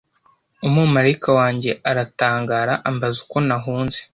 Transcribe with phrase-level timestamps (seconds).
[0.67, 3.99] Umumarayika wanjye aratangara ambaza uko nahunze